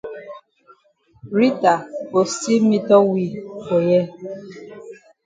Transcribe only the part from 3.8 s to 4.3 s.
here.